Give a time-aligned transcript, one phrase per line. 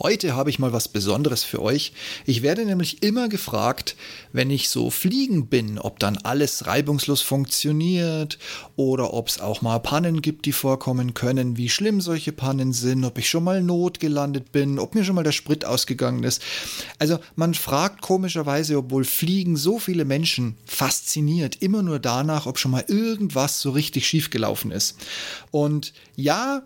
[0.00, 1.92] Heute habe ich mal was Besonderes für euch.
[2.26, 3.94] Ich werde nämlich immer gefragt,
[4.32, 8.38] wenn ich so fliegen bin, ob dann alles reibungslos funktioniert
[8.74, 13.04] oder ob es auch mal Pannen gibt, die vorkommen können, wie schlimm solche Pannen sind,
[13.04, 16.42] ob ich schon mal notgelandet bin, ob mir schon mal der Sprit ausgegangen ist.
[16.98, 22.72] Also man fragt komischerweise, obwohl Fliegen so viele Menschen fasziniert, immer nur danach, ob schon
[22.72, 24.96] mal irgendwas so richtig schief gelaufen ist.
[25.52, 26.64] Und ja,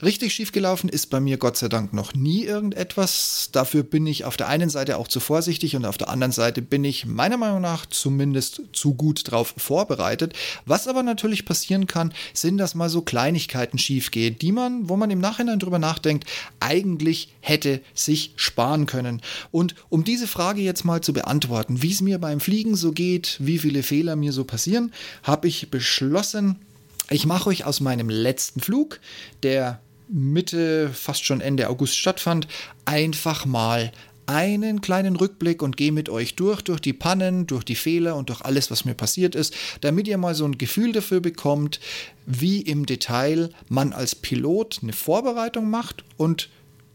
[0.00, 3.48] Richtig schiefgelaufen ist bei mir Gott sei Dank noch nie irgendetwas.
[3.50, 6.62] Dafür bin ich auf der einen Seite auch zu vorsichtig und auf der anderen Seite
[6.62, 10.34] bin ich meiner Meinung nach zumindest zu gut drauf vorbereitet.
[10.66, 15.10] Was aber natürlich passieren kann, sind, dass mal so Kleinigkeiten schiefgehen, die man, wo man
[15.10, 16.28] im Nachhinein drüber nachdenkt,
[16.60, 19.20] eigentlich hätte sich sparen können.
[19.50, 23.36] Und um diese Frage jetzt mal zu beantworten, wie es mir beim Fliegen so geht,
[23.40, 24.92] wie viele Fehler mir so passieren,
[25.24, 26.60] habe ich beschlossen,
[27.10, 29.00] ich mache euch aus meinem letzten Flug,
[29.42, 32.48] der Mitte, fast schon Ende August stattfand,
[32.84, 33.92] einfach mal
[34.28, 38.28] einen kleinen Rückblick und gehe mit euch durch, durch die Pannen, durch die Fehler und
[38.28, 41.80] durch alles, was mir passiert ist, damit ihr mal so ein Gefühl dafür bekommt,
[42.26, 46.50] wie im Detail man als Pilot eine Vorbereitung macht und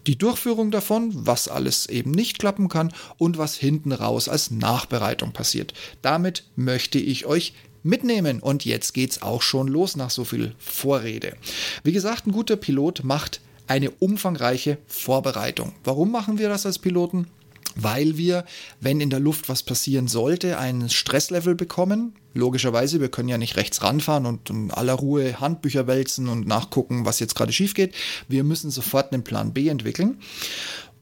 [0.06, 5.32] die Durchführung davon, was alles eben nicht klappen kann und was hinten raus als Nachbereitung
[5.32, 5.74] passiert.
[6.04, 7.54] Damit möchte ich euch
[7.84, 8.40] mitnehmen.
[8.40, 11.36] Und jetzt geht's auch schon los nach so viel Vorrede.
[11.84, 15.74] Wie gesagt, ein guter Pilot macht eine umfangreiche Vorbereitung.
[15.84, 17.28] Warum machen wir das als Piloten?
[17.76, 18.46] Weil wir,
[18.82, 22.14] wenn in der Luft was passieren sollte, ein Stresslevel bekommen.
[22.36, 27.06] Logischerweise, wir können ja nicht rechts ranfahren und in aller Ruhe Handbücher wälzen und nachgucken,
[27.06, 27.96] was jetzt gerade schief geht.
[28.28, 30.20] Wir müssen sofort einen Plan B entwickeln.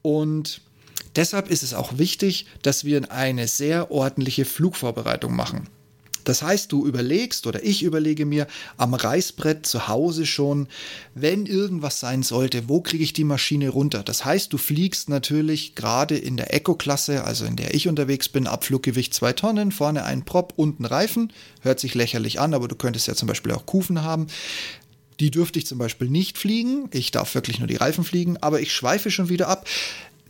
[0.00, 0.62] Und
[1.14, 5.68] deshalb ist es auch wichtig, dass wir eine sehr ordentliche Flugvorbereitung machen.
[6.24, 10.68] Das heißt, du überlegst oder ich überlege mir am Reißbrett zu Hause schon,
[11.14, 14.02] wenn irgendwas sein sollte, wo kriege ich die Maschine runter?
[14.02, 18.46] Das heißt, du fliegst natürlich gerade in der Eco-Klasse, also in der ich unterwegs bin,
[18.46, 21.32] Abfluggewicht zwei Tonnen, vorne ein Prop, unten Reifen.
[21.60, 24.26] Hört sich lächerlich an, aber du könntest ja zum Beispiel auch Kufen haben.
[25.20, 26.88] Die dürfte ich zum Beispiel nicht fliegen.
[26.92, 29.66] Ich darf wirklich nur die Reifen fliegen, aber ich schweife schon wieder ab.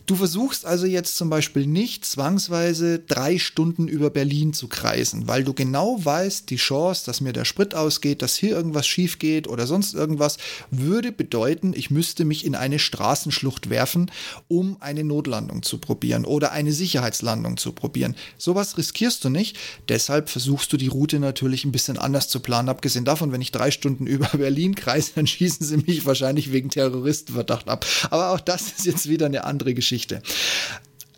[0.05, 5.45] Du versuchst also jetzt zum Beispiel nicht zwangsweise drei Stunden über Berlin zu kreisen, weil
[5.45, 9.47] du genau weißt, die Chance, dass mir der Sprit ausgeht, dass hier irgendwas schief geht
[9.47, 10.37] oder sonst irgendwas,
[10.71, 14.11] würde bedeuten, ich müsste mich in eine Straßenschlucht werfen,
[14.49, 18.17] um eine Notlandung zu probieren oder eine Sicherheitslandung zu probieren.
[18.37, 22.67] Sowas riskierst du nicht, deshalb versuchst du die Route natürlich ein bisschen anders zu planen.
[22.67, 26.69] Abgesehen davon, wenn ich drei Stunden über Berlin kreise, dann schießen sie mich wahrscheinlich wegen
[26.69, 27.85] Terroristenverdacht ab.
[28.09, 29.92] Aber auch das ist jetzt wieder eine andere Geschichte.
[29.93, 30.21] Geschichte.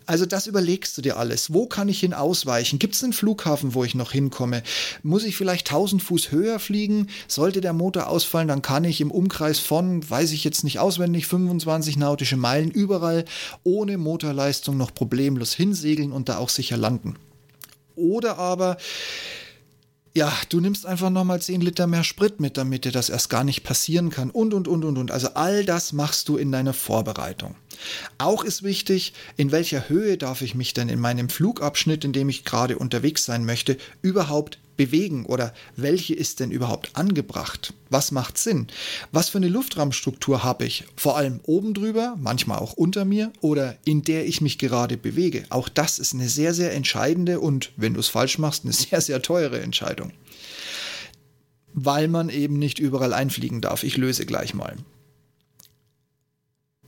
[0.08, 1.52] Also das überlegst du dir alles.
[1.52, 2.78] Wo kann ich hin ausweichen?
[2.78, 4.62] Gibt es einen Flughafen, wo ich noch hinkomme?
[5.02, 7.08] Muss ich vielleicht 1000 Fuß höher fliegen?
[7.26, 11.26] Sollte der Motor ausfallen, dann kann ich im Umkreis von, weiß ich jetzt nicht auswendig,
[11.26, 13.24] 25 nautische Meilen überall
[13.64, 17.16] ohne Motorleistung noch problemlos hinsegeln und da auch sicher landen.
[17.96, 18.76] Oder aber
[20.16, 23.44] ja, du nimmst einfach nochmal 10 Liter mehr Sprit mit, damit dir das erst gar
[23.44, 24.30] nicht passieren kann.
[24.30, 25.10] Und, und, und, und, und.
[25.10, 27.54] Also all das machst du in deiner Vorbereitung.
[28.16, 32.30] Auch ist wichtig, in welcher Höhe darf ich mich denn in meinem Flugabschnitt, in dem
[32.30, 37.74] ich gerade unterwegs sein möchte, überhaupt bewegen oder welche ist denn überhaupt angebracht?
[37.90, 38.66] Was macht Sinn?
[39.12, 40.84] Was für eine Luftraumstruktur habe ich?
[40.96, 45.44] Vor allem oben drüber, manchmal auch unter mir oder in der ich mich gerade bewege.
[45.50, 49.00] Auch das ist eine sehr, sehr entscheidende und, wenn du es falsch machst, eine sehr,
[49.00, 50.12] sehr teure Entscheidung.
[51.72, 53.82] Weil man eben nicht überall einfliegen darf.
[53.82, 54.76] Ich löse gleich mal.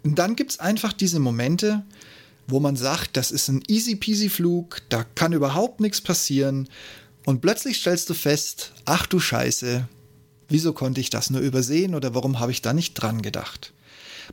[0.02, 1.84] Und dann gibt es einfach diese Momente,
[2.46, 6.68] wo man sagt, das ist ein easy peasy Flug, da kann überhaupt nichts passieren
[7.28, 9.86] und plötzlich stellst du fest, ach du Scheiße,
[10.48, 13.74] wieso konnte ich das nur übersehen oder warum habe ich da nicht dran gedacht?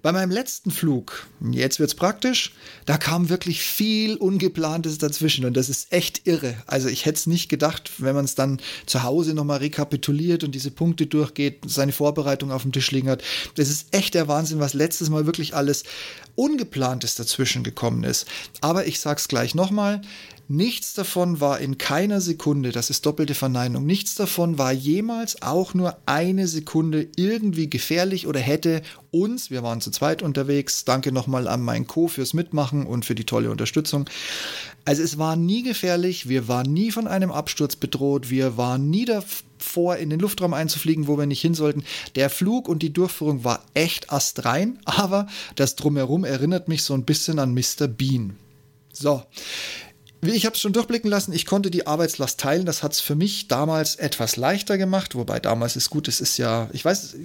[0.01, 2.53] Bei meinem letzten Flug, jetzt wird's praktisch,
[2.85, 6.55] da kam wirklich viel Ungeplantes dazwischen und das ist echt irre.
[6.67, 10.55] Also ich hätte es nicht gedacht, wenn man es dann zu Hause nochmal rekapituliert und
[10.55, 13.23] diese Punkte durchgeht, seine Vorbereitung auf dem Tisch liegen hat.
[13.55, 15.83] Das ist echt der Wahnsinn, was letztes Mal wirklich alles
[16.35, 18.25] Ungeplantes dazwischen gekommen ist.
[18.61, 20.01] Aber ich sag's gleich nochmal,
[20.47, 25.73] Nichts davon war in keiner Sekunde, das ist doppelte Verneinung, nichts davon war jemals auch
[25.73, 31.47] nur eine Sekunde irgendwie gefährlich oder hätte uns, wir waren zu zweit unterwegs, danke nochmal
[31.47, 34.07] an mein Co fürs Mitmachen und für die tolle Unterstützung.
[34.85, 39.05] Also es war nie gefährlich, wir waren nie von einem Absturz bedroht, wir waren nie
[39.05, 41.83] davor, in den Luftraum einzufliegen, wo wir nicht hin sollten.
[42.13, 45.25] Der Flug und die Durchführung war echt astrein, aber
[45.55, 47.87] das drumherum erinnert mich so ein bisschen an Mr.
[47.87, 48.35] Bean.
[48.93, 49.23] So,
[50.21, 52.65] ich habe es schon durchblicken lassen, ich konnte die Arbeitslast teilen.
[52.65, 56.37] Das hat es für mich damals etwas leichter gemacht, wobei damals ist gut, es ist
[56.37, 57.15] ja, ich weiß,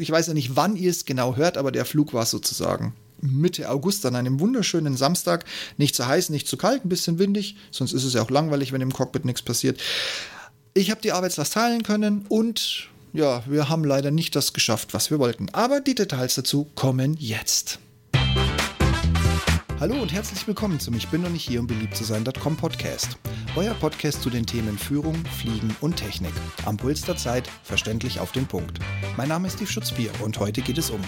[0.00, 3.70] ich weiß ja nicht, wann ihr es genau hört, aber der Flug war sozusagen Mitte
[3.70, 5.44] August an einem wunderschönen Samstag.
[5.76, 8.72] Nicht zu heiß, nicht zu kalt, ein bisschen windig, sonst ist es ja auch langweilig,
[8.72, 9.80] wenn im Cockpit nichts passiert.
[10.74, 15.10] Ich habe die Arbeitslast teilen können und ja, wir haben leider nicht das geschafft, was
[15.10, 15.48] wir wollten.
[15.52, 17.78] Aber die Details dazu kommen jetzt.
[19.82, 23.18] Hallo und herzlich willkommen zum Ich bin noch nicht hier, um beliebt zu sein.com Podcast.
[23.56, 26.30] Euer Podcast zu den Themen Führung, Fliegen und Technik.
[26.64, 28.78] Am Puls der Zeit, verständlich auf den Punkt.
[29.16, 31.00] Mein Name ist Steve Schutzbier und heute geht es um.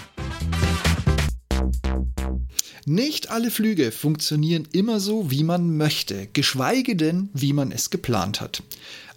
[2.85, 8.41] Nicht alle Flüge funktionieren immer so, wie man möchte, geschweige denn, wie man es geplant
[8.41, 8.61] hat.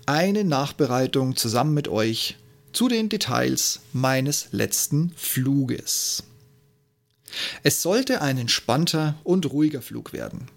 [0.06, 2.37] Eine Nachbereitung zusammen mit euch
[2.72, 6.27] zu den Details meines letzten Fluges.
[7.62, 10.49] Es sollte ein entspannter und ruhiger Flug werden.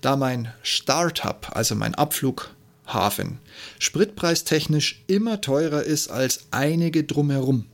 [0.00, 3.38] Da mein Startup, also mein Abflughafen,
[3.78, 7.66] spritpreistechnisch immer teurer ist als einige drumherum,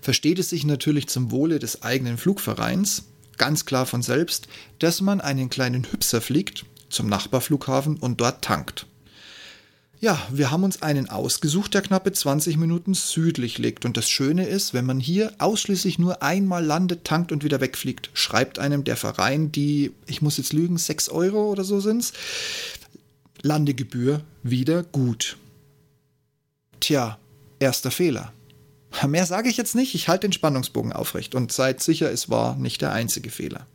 [0.00, 3.04] versteht es sich natürlich zum Wohle des eigenen Flugvereins
[3.38, 4.48] ganz klar von selbst,
[4.78, 8.86] dass man einen kleinen Hüpser fliegt zum Nachbarflughafen und dort tankt.
[9.98, 13.86] Ja, wir haben uns einen ausgesucht, der knappe 20 Minuten südlich liegt.
[13.86, 18.10] Und das Schöne ist, wenn man hier ausschließlich nur einmal landet, tankt und wieder wegfliegt,
[18.12, 22.12] schreibt einem der Verein die, ich muss jetzt lügen, 6 Euro oder so sind's,
[23.40, 25.38] Landegebühr wieder gut.
[26.80, 27.18] Tja,
[27.58, 28.32] erster Fehler.
[29.06, 32.56] Mehr sage ich jetzt nicht, ich halte den Spannungsbogen aufrecht und seid sicher, es war
[32.56, 33.66] nicht der einzige Fehler.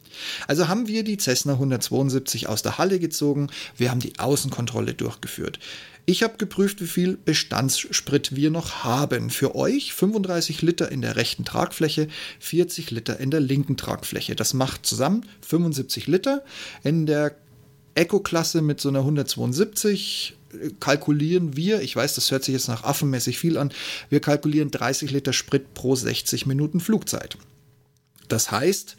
[0.48, 5.60] Also haben wir die Cessna 172 aus der Halle gezogen, wir haben die Außenkontrolle durchgeführt.
[6.06, 9.30] Ich habe geprüft, wie viel Bestandssprit wir noch haben.
[9.30, 12.08] Für euch 35 Liter in der rechten Tragfläche,
[12.40, 14.36] 40 Liter in der linken Tragfläche.
[14.36, 16.44] Das macht zusammen 75 Liter.
[16.84, 17.36] In der
[17.96, 20.36] Eco-Klasse mit so einer 172
[20.80, 23.72] kalkulieren wir, ich weiß, das hört sich jetzt nach affenmäßig viel an,
[24.10, 27.38] wir kalkulieren 30 Liter Sprit pro 60 Minuten Flugzeit.
[28.28, 28.98] Das heißt,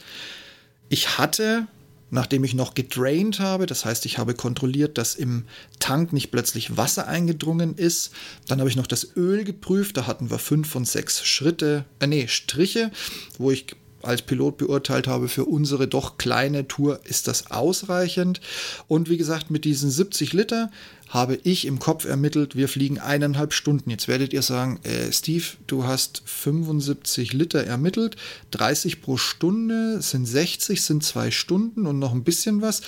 [0.88, 1.66] ich hatte,
[2.12, 5.46] nachdem ich noch gedraint habe, das heißt, ich habe kontrolliert, dass im
[5.80, 8.12] Tank nicht plötzlich Wasser eingedrungen ist,
[8.46, 12.06] dann habe ich noch das Öl geprüft, da hatten wir fünf und sechs Schritte, äh,
[12.06, 12.90] nee, Striche,
[13.38, 13.66] wo ich
[14.04, 18.40] als Pilot beurteilt habe, für unsere doch kleine Tour ist das ausreichend.
[18.88, 20.70] Und wie gesagt, mit diesen 70 Liter
[21.08, 23.90] habe ich im Kopf ermittelt, wir fliegen eineinhalb Stunden.
[23.90, 28.16] Jetzt werdet ihr sagen, äh, Steve, du hast 75 Liter ermittelt,
[28.52, 32.80] 30 pro Stunde sind 60, sind zwei Stunden und noch ein bisschen was.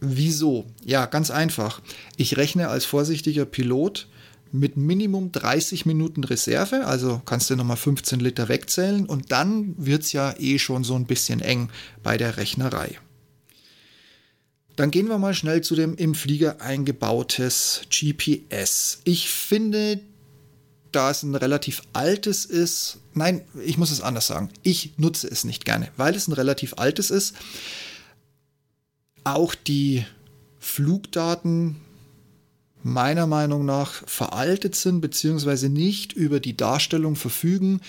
[0.00, 0.64] Wieso?
[0.84, 1.82] Ja, ganz einfach.
[2.16, 4.06] Ich rechne als vorsichtiger Pilot
[4.52, 10.02] mit Minimum 30 Minuten Reserve, also kannst du nochmal 15 Liter wegzählen und dann wird
[10.02, 11.70] es ja eh schon so ein bisschen eng
[12.02, 12.98] bei der Rechnerei.
[14.76, 19.00] Dann gehen wir mal schnell zu dem im Flieger eingebautes GPS.
[19.02, 20.00] Ich finde,
[20.92, 25.44] da es ein relativ altes ist, nein, ich muss es anders sagen, ich nutze es
[25.44, 27.34] nicht gerne, weil es ein relativ altes ist.
[29.24, 30.06] Auch die
[30.60, 31.76] Flugdaten
[32.82, 37.80] meiner Meinung nach veraltet sind, beziehungsweise nicht über die Darstellung verfügen,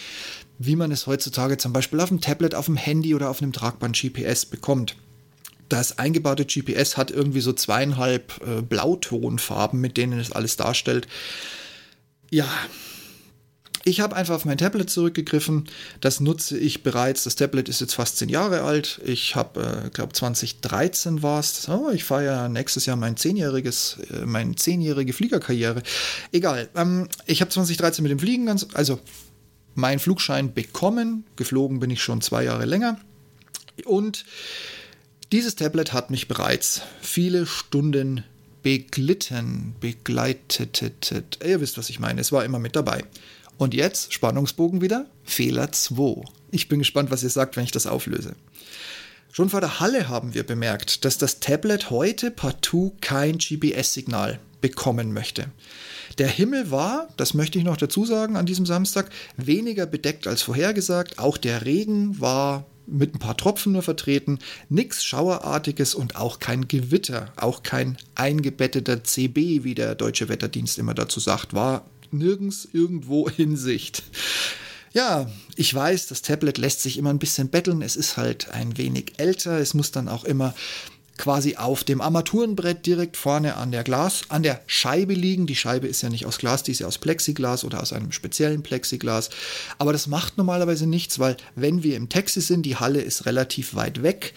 [0.57, 3.53] wie man es heutzutage zum Beispiel auf dem Tablet, auf dem Handy oder auf einem
[3.53, 4.95] Tragband GPS bekommt.
[5.69, 11.07] Das eingebaute GPS hat irgendwie so zweieinhalb äh, Blautonfarben, mit denen es alles darstellt.
[12.31, 12.49] Ja,
[13.85, 15.69] ich habe einfach auf mein Tablet zurückgegriffen.
[16.01, 17.23] Das nutze ich bereits.
[17.23, 18.99] Das Tablet ist jetzt fast zehn Jahre alt.
[19.05, 21.67] Ich habe, äh, glaube 2013 war es.
[21.69, 25.81] Oh, ich feiere ja nächstes Jahr mein zehnjähriges, äh, meine zehnjährige Fliegerkarriere.
[26.31, 26.69] Egal.
[26.75, 28.99] Ähm, ich habe 2013 mit dem Fliegen ganz, also
[29.75, 31.23] meinen Flugschein bekommen.
[31.35, 32.99] Geflogen bin ich schon zwei Jahre länger.
[33.85, 34.25] Und
[35.31, 38.25] dieses Tablet hat mich bereits viele Stunden
[38.61, 40.83] beglitten, begleitet.
[41.45, 42.19] Ihr wisst, was ich meine.
[42.19, 43.03] Es war immer mit dabei.
[43.59, 46.23] Und jetzt, Spannungsbogen wieder, Fehler 2.
[46.49, 48.33] Ich bin gespannt, was ihr sagt, wenn ich das auflöse.
[49.33, 55.11] Schon vor der Halle haben wir bemerkt, dass das Tablet heute partout kein GPS-Signal bekommen
[55.11, 55.51] möchte.
[56.17, 60.41] Der Himmel war, das möchte ich noch dazu sagen, an diesem Samstag weniger bedeckt als
[60.41, 61.19] vorhergesagt.
[61.19, 64.39] Auch der Regen war mit ein paar Tropfen nur vertreten.
[64.69, 70.93] Nichts Schauerartiges und auch kein Gewitter, auch kein eingebetteter CB, wie der Deutsche Wetterdienst immer
[70.93, 74.03] dazu sagt, war nirgends irgendwo in Sicht.
[74.91, 77.81] Ja, ich weiß, das Tablet lässt sich immer ein bisschen betteln.
[77.81, 79.59] Es ist halt ein wenig älter.
[79.59, 80.55] Es muss dann auch immer
[81.19, 85.47] quasi auf dem Armaturenbrett direkt vorne an der Glas, an der Scheibe liegen.
[85.47, 88.13] Die Scheibe ist ja nicht aus Glas, die ist ja aus Plexiglas oder aus einem
[88.13, 89.29] speziellen Plexiglas.
[89.77, 93.75] Aber das macht normalerweise nichts, weil wenn wir im Taxi sind, die Halle ist relativ
[93.75, 94.33] weit weg.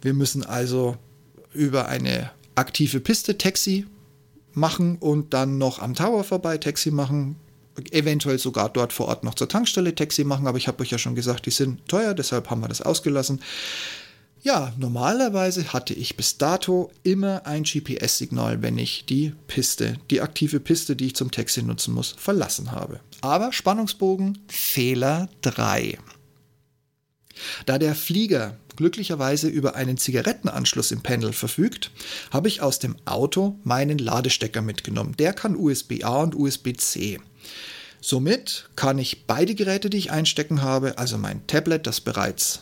[0.00, 0.96] Wir müssen also
[1.52, 3.86] über eine aktive Piste Taxi
[4.54, 7.36] machen und dann noch am Tower vorbei Taxi machen.
[7.92, 10.98] eventuell sogar dort vor Ort noch zur Tankstelle Taxi machen, aber ich habe euch ja
[10.98, 13.40] schon gesagt, die sind teuer, deshalb haben wir das ausgelassen.
[14.42, 20.60] Ja, normalerweise hatte ich bis dato immer ein GPS-Signal, wenn ich die Piste, die aktive
[20.60, 23.00] Piste, die ich zum Taxi nutzen muss, verlassen habe.
[23.20, 25.98] Aber Spannungsbogen Fehler 3.
[27.66, 31.90] Da der Flieger glücklicherweise über einen Zigarettenanschluss im Panel verfügt,
[32.30, 35.14] habe ich aus dem Auto meinen Ladestecker mitgenommen.
[35.18, 37.20] Der kann USB-A und USB-C.
[38.00, 42.60] Somit kann ich beide Geräte, die ich einstecken habe, also mein Tablet, das bereits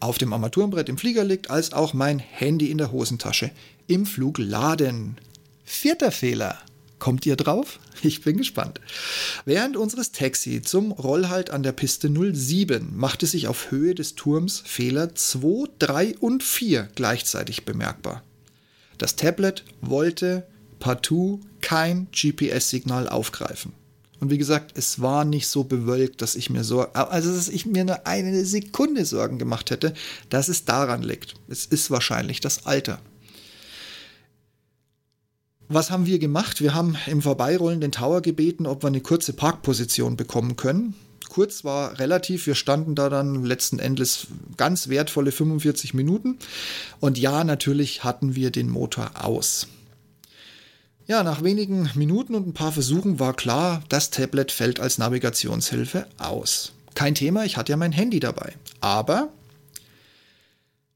[0.00, 3.52] auf dem Armaturenbrett im Flieger liegt, als auch mein Handy in der Hosentasche
[3.86, 5.16] im Flug laden.
[5.62, 6.58] Vierter Fehler.
[7.00, 7.80] Kommt ihr drauf?
[8.02, 8.80] Ich bin gespannt.
[9.44, 14.62] Während unseres Taxi zum Rollhalt an der Piste 07 machte sich auf Höhe des Turms
[14.64, 18.22] Fehler 2, 3 und 4 gleichzeitig bemerkbar.
[18.96, 20.46] Das Tablet wollte
[20.78, 23.74] partout kein GPS-Signal aufgreifen.
[24.18, 27.66] Und wie gesagt, es war nicht so bewölkt, dass ich mir so, also dass ich
[27.66, 29.92] mir nur eine Sekunde Sorgen gemacht hätte,
[30.30, 31.34] dass es daran liegt.
[31.48, 33.00] Es ist wahrscheinlich das Alter.
[35.72, 36.60] Was haben wir gemacht?
[36.60, 40.94] Wir haben im Vorbeirollen den Tower gebeten, ob wir eine kurze Parkposition bekommen können.
[41.28, 46.40] Kurz war relativ, wir standen da dann letzten Endes ganz wertvolle 45 Minuten.
[46.98, 49.68] Und ja, natürlich hatten wir den Motor aus.
[51.06, 56.06] Ja, nach wenigen Minuten und ein paar Versuchen war klar, das Tablet fällt als Navigationshilfe
[56.18, 56.72] aus.
[56.96, 58.54] Kein Thema, ich hatte ja mein Handy dabei.
[58.80, 59.28] Aber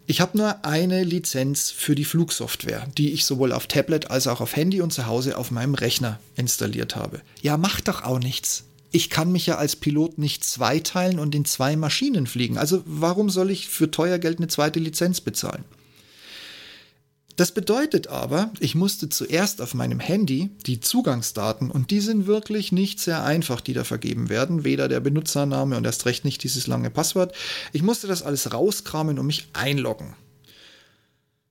[0.06, 4.40] ich habe nur eine Lizenz für die Flugsoftware, die ich sowohl auf Tablet als auch
[4.40, 7.22] auf Handy und zu Hause auf meinem Rechner installiert habe.
[7.40, 8.64] Ja, macht doch auch nichts.
[8.90, 12.58] Ich kann mich ja als Pilot nicht zweiteilen und in zwei Maschinen fliegen.
[12.58, 15.64] Also warum soll ich für teuer Geld eine zweite Lizenz bezahlen?
[17.36, 22.70] Das bedeutet aber, ich musste zuerst auf meinem Handy die Zugangsdaten, und die sind wirklich
[22.70, 26.68] nicht sehr einfach, die da vergeben werden, weder der Benutzername und erst recht nicht dieses
[26.68, 27.34] lange Passwort.
[27.72, 30.14] Ich musste das alles rauskramen und mich einloggen.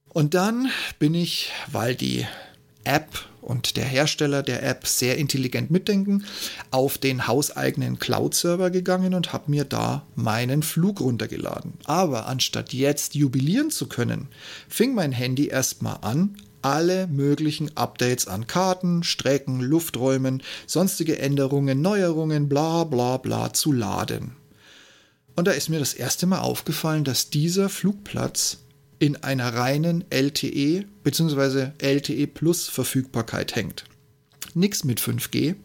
[0.07, 2.25] Und dann bin ich, weil die
[2.85, 3.09] App
[3.43, 6.25] und der Hersteller der App sehr intelligent mitdenken,
[6.71, 11.73] auf den hauseigenen Cloud-Server gegangen und habe mir da meinen Flug runtergeladen.
[11.85, 14.27] Aber anstatt jetzt jubilieren zu können,
[14.67, 22.49] fing mein Handy erstmal an, alle möglichen Updates an Karten, Strecken, Lufträumen, sonstige Änderungen, Neuerungen,
[22.49, 24.37] bla bla bla zu laden.
[25.35, 28.59] Und da ist mir das erste Mal aufgefallen, dass dieser Flugplatz
[28.99, 31.71] in einer reinen LTE bzw.
[31.79, 33.85] LTE Plus Verfügbarkeit hängt.
[34.53, 35.55] Nix mit 5G.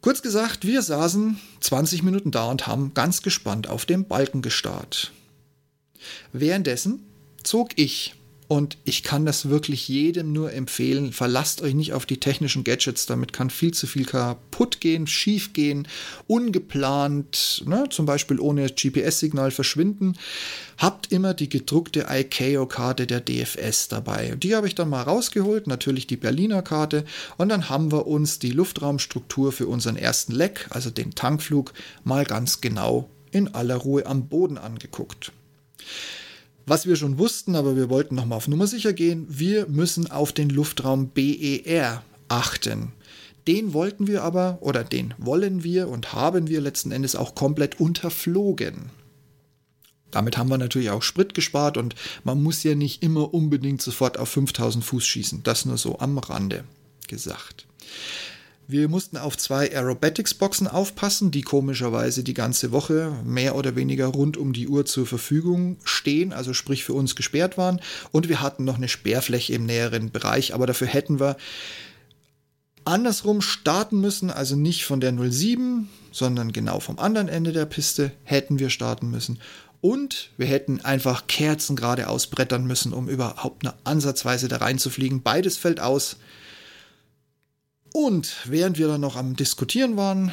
[0.00, 5.12] Kurz gesagt, wir saßen 20 Minuten da und haben ganz gespannt auf dem Balken gestarrt.
[6.32, 7.04] Währenddessen
[7.44, 8.14] zog ich
[8.52, 11.14] und ich kann das wirklich jedem nur empfehlen.
[11.14, 15.54] Verlasst euch nicht auf die technischen Gadgets, damit kann viel zu viel kaputt gehen, schief
[15.54, 15.88] gehen,
[16.26, 20.18] ungeplant, ne, zum Beispiel ohne GPS-Signal verschwinden.
[20.76, 24.34] Habt immer die gedruckte ICAO-Karte der DFS dabei.
[24.36, 27.06] Die habe ich dann mal rausgeholt, natürlich die Berliner Karte.
[27.38, 31.72] Und dann haben wir uns die Luftraumstruktur für unseren ersten Leck, also den Tankflug,
[32.04, 35.32] mal ganz genau in aller Ruhe am Boden angeguckt.
[36.66, 40.32] Was wir schon wussten, aber wir wollten nochmal auf Nummer sicher gehen, wir müssen auf
[40.32, 42.92] den Luftraum BER achten.
[43.48, 47.80] Den wollten wir aber, oder den wollen wir und haben wir letzten Endes auch komplett
[47.80, 48.90] unterflogen.
[50.12, 54.18] Damit haben wir natürlich auch Sprit gespart und man muss ja nicht immer unbedingt sofort
[54.18, 55.42] auf 5000 Fuß schießen.
[55.42, 56.64] Das nur so am Rande
[57.08, 57.66] gesagt.
[58.72, 64.38] Wir mussten auf zwei Aerobatics-Boxen aufpassen, die komischerweise die ganze Woche mehr oder weniger rund
[64.38, 67.82] um die Uhr zur Verfügung stehen, also sprich für uns gesperrt waren.
[68.12, 71.36] Und wir hatten noch eine Sperrfläche im näheren Bereich, aber dafür hätten wir
[72.86, 78.10] andersrum starten müssen, also nicht von der 07, sondern genau vom anderen Ende der Piste
[78.24, 79.38] hätten wir starten müssen.
[79.82, 85.20] Und wir hätten einfach Kerzen gerade ausbrettern müssen, um überhaupt eine Ansatzweise da reinzufliegen.
[85.20, 86.16] Beides fällt aus.
[87.92, 90.32] Und während wir dann noch am Diskutieren waren,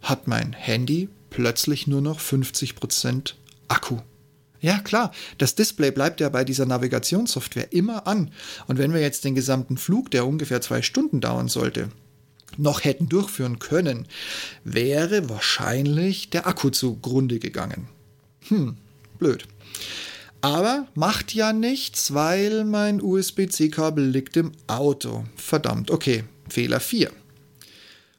[0.00, 3.34] hat mein Handy plötzlich nur noch 50%
[3.68, 3.98] Akku.
[4.60, 8.32] Ja, klar, das Display bleibt ja bei dieser Navigationssoftware immer an.
[8.66, 11.90] Und wenn wir jetzt den gesamten Flug, der ungefähr zwei Stunden dauern sollte,
[12.56, 14.06] noch hätten durchführen können,
[14.64, 17.88] wäre wahrscheinlich der Akku zugrunde gegangen.
[18.48, 18.76] Hm,
[19.18, 19.46] blöd.
[20.40, 25.24] Aber macht ja nichts, weil mein USB-C-Kabel liegt im Auto.
[25.36, 27.10] Verdammt, okay, Fehler 4.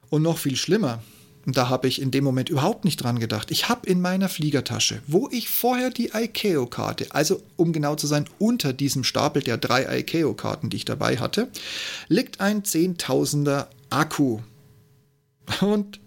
[0.10, 1.02] Und noch viel schlimmer,
[1.46, 3.52] und da habe ich in dem Moment überhaupt nicht dran gedacht.
[3.52, 8.26] Ich habe in meiner Fliegertasche, wo ich vorher die ICAO-Karte, also um genau zu sein,
[8.38, 11.48] unter diesem Stapel der drei ICAO-Karten, die ich dabei hatte,
[12.08, 14.40] liegt ein Zehntausender Akku
[15.62, 16.00] Und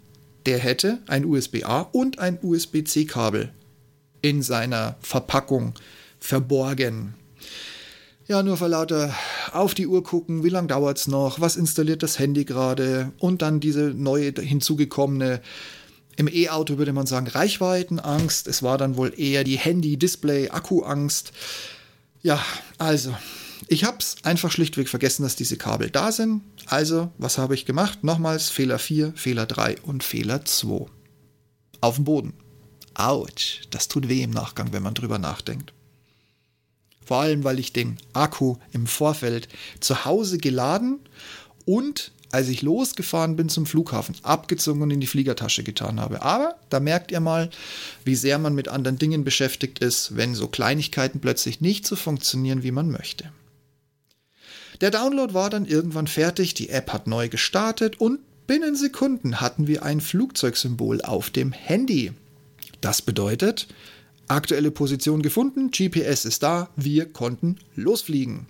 [0.47, 3.53] der hätte ein USB-A und ein USB-C-Kabel
[4.23, 5.75] in seiner Verpackung
[6.23, 7.15] verborgen.
[8.29, 9.15] Ja, nur vor lauter
[9.53, 13.43] auf die Uhr gucken, wie lange dauert es noch, was installiert das Handy gerade und
[13.43, 15.43] dann diese neue hinzugekommene,
[16.17, 18.47] im E-Auto würde man sagen, Reichweitenangst.
[18.47, 21.33] Es war dann wohl eher die Handy-Display-Akkuangst.
[22.23, 22.39] Ja,
[22.79, 23.15] also,
[23.67, 26.43] ich habe es einfach schlichtweg vergessen, dass diese Kabel da sind.
[26.67, 28.05] Also, was habe ich gemacht?
[28.05, 30.87] Nochmals Fehler 4, Fehler 3 und Fehler 2.
[31.81, 32.35] Auf dem Boden.
[32.95, 35.73] Autsch, das tut weh im Nachgang, wenn man drüber nachdenkt.
[37.13, 39.47] Vor allem, weil ich den Akku im Vorfeld
[39.81, 40.99] zu Hause geladen
[41.67, 46.23] und als ich losgefahren bin zum Flughafen, abgezogen und in die Fliegertasche getan habe.
[46.23, 47.51] Aber da merkt ihr mal,
[48.07, 52.63] wie sehr man mit anderen Dingen beschäftigt ist, wenn so Kleinigkeiten plötzlich nicht so funktionieren,
[52.63, 53.31] wie man möchte.
[54.81, 59.67] Der Download war dann irgendwann fertig, die App hat neu gestartet und binnen Sekunden hatten
[59.67, 62.13] wir ein Flugzeugsymbol auf dem Handy.
[62.81, 63.69] Das bedeutet,
[64.35, 68.47] aktuelle Position gefunden, GPS ist da, wir konnten losfliegen.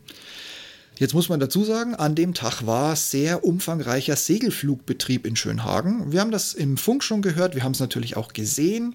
[0.98, 6.12] Jetzt muss man dazu sagen, an dem Tag war sehr umfangreicher Segelflugbetrieb in Schönhagen.
[6.12, 8.94] Wir haben das im Funk schon gehört, wir haben es natürlich auch gesehen.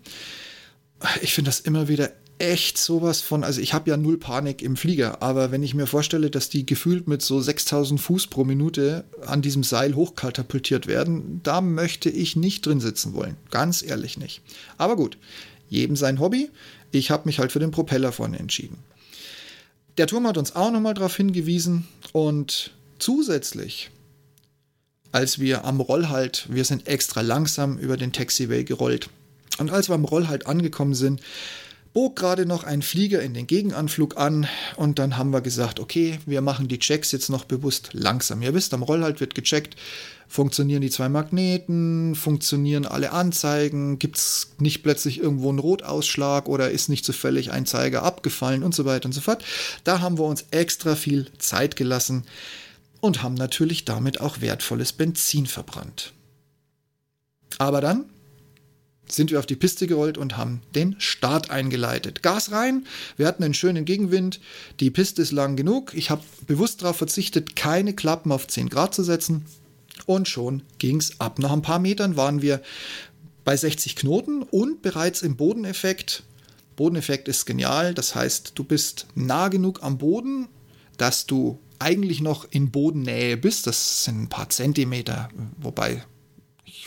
[1.21, 4.77] Ich finde das immer wieder echt sowas von, also ich habe ja null Panik im
[4.77, 9.05] Flieger, aber wenn ich mir vorstelle, dass die gefühlt mit so 6000 Fuß pro Minute
[9.25, 13.37] an diesem Seil hochkatapultiert werden, da möchte ich nicht drin sitzen wollen.
[13.49, 14.41] Ganz ehrlich nicht.
[14.77, 15.17] Aber gut,
[15.69, 16.49] jedem sein Hobby.
[16.91, 18.77] Ich habe mich halt für den Propeller vorne entschieden.
[19.97, 23.89] Der Turm hat uns auch nochmal darauf hingewiesen und zusätzlich,
[25.11, 29.09] als wir am Rollhalt, wir sind extra langsam über den Taxiway gerollt
[29.57, 31.21] und als wir am Rollhalt angekommen sind,
[31.93, 36.19] bog gerade noch ein Flieger in den Gegenanflug an und dann haben wir gesagt, okay,
[36.25, 38.41] wir machen die Checks jetzt noch bewusst langsam.
[38.41, 39.75] Ihr wisst, am Rollhalt wird gecheckt,
[40.27, 46.71] funktionieren die zwei Magneten, funktionieren alle Anzeigen, gibt es nicht plötzlich irgendwo einen Rotausschlag oder
[46.71, 49.43] ist nicht zufällig ein Zeiger abgefallen und so weiter und so fort.
[49.83, 52.25] Da haben wir uns extra viel Zeit gelassen
[52.99, 56.13] und haben natürlich damit auch wertvolles Benzin verbrannt.
[57.57, 58.05] Aber dann
[59.07, 62.23] sind wir auf die Piste gerollt und haben den Start eingeleitet.
[62.23, 64.39] Gas rein, wir hatten einen schönen Gegenwind,
[64.79, 65.93] die Piste ist lang genug.
[65.93, 69.45] Ich habe bewusst darauf verzichtet, keine Klappen auf 10 Grad zu setzen.
[70.05, 71.39] Und schon ging es ab.
[71.39, 72.61] Nach ein paar Metern waren wir
[73.43, 76.23] bei 60 Knoten und bereits im Bodeneffekt.
[76.75, 80.47] Bodeneffekt ist genial, das heißt, du bist nah genug am Boden,
[80.97, 83.67] dass du eigentlich noch in Bodennähe bist.
[83.67, 86.03] Das sind ein paar Zentimeter, wobei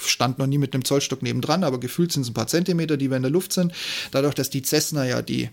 [0.06, 3.10] stand noch nie mit einem Zollstock nebendran, aber gefühlt sind es ein paar Zentimeter, die
[3.10, 3.72] wir in der Luft sind.
[4.10, 5.50] Dadurch, dass die Cessna ja die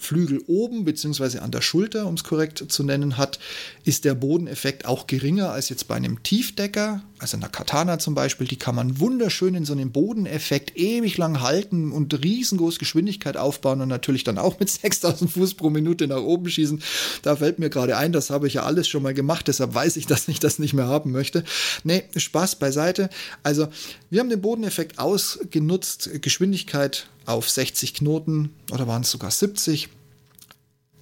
[0.00, 1.38] Flügel oben bzw.
[1.38, 3.38] an der Schulter, um es korrekt zu nennen, hat,
[3.84, 8.46] ist der Bodeneffekt auch geringer als jetzt bei einem Tiefdecker, also einer Katana zum Beispiel.
[8.46, 13.82] Die kann man wunderschön in so einem Bodeneffekt ewig lang halten und riesengroß Geschwindigkeit aufbauen
[13.82, 16.82] und natürlich dann auch mit 6000 Fuß pro Minute nach oben schießen.
[17.22, 19.96] Da fällt mir gerade ein, das habe ich ja alles schon mal gemacht, deshalb weiß
[19.96, 21.44] ich, dass ich das nicht mehr haben möchte.
[21.84, 23.10] Nee, Spaß beiseite.
[23.42, 23.68] Also,
[24.08, 29.88] wir haben den Bodeneffekt ausgenutzt, Geschwindigkeit auf 60 Knoten oder waren es sogar 70.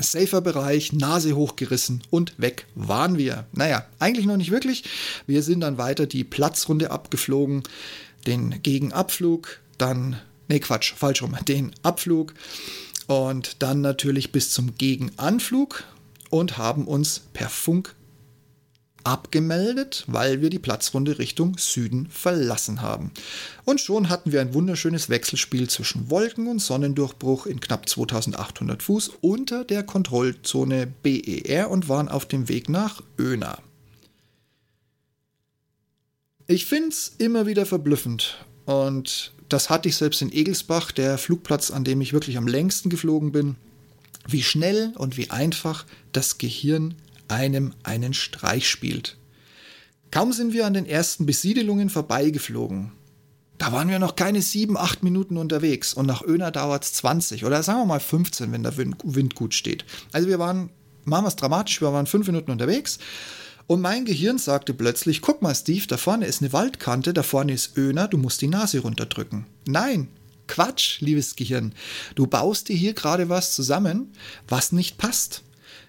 [0.00, 3.46] Safer Bereich, Nase hochgerissen und weg waren wir.
[3.52, 4.84] Naja, eigentlich noch nicht wirklich.
[5.26, 7.64] Wir sind dann weiter die Platzrunde abgeflogen,
[8.26, 12.34] den Gegenabflug, dann, nee Quatsch, falsch rum, den Abflug
[13.08, 15.84] und dann natürlich bis zum Gegenanflug
[16.30, 17.94] und haben uns per Funk
[19.08, 23.10] abgemeldet, weil wir die Platzrunde Richtung Süden verlassen haben.
[23.64, 29.12] Und schon hatten wir ein wunderschönes Wechselspiel zwischen Wolken und Sonnendurchbruch in knapp 2800 Fuß
[29.22, 33.58] unter der Kontrollzone BER und waren auf dem Weg nach Öna.
[36.46, 41.70] Ich finde es immer wieder verblüffend und das hatte ich selbst in Egelsbach, der Flugplatz,
[41.70, 43.56] an dem ich wirklich am längsten geflogen bin,
[44.26, 46.94] wie schnell und wie einfach das Gehirn
[47.28, 49.16] einem einen Streich spielt.
[50.10, 52.92] Kaum sind wir an den ersten Besiedelungen vorbeigeflogen.
[53.58, 57.44] Da waren wir noch keine sieben, acht Minuten unterwegs und nach Öner dauert es 20
[57.44, 59.84] oder sagen wir mal 15, wenn der Wind gut steht.
[60.12, 60.70] Also wir waren,
[61.04, 62.98] machen wir es dramatisch, wir waren fünf Minuten unterwegs
[63.66, 67.52] und mein Gehirn sagte plötzlich, guck mal Steve, da vorne ist eine Waldkante, da vorne
[67.52, 69.46] ist Öner, du musst die Nase runterdrücken.
[69.66, 70.08] Nein,
[70.46, 71.74] Quatsch, liebes Gehirn.
[72.14, 74.12] Du baust dir hier gerade was zusammen,
[74.48, 75.42] was nicht passt.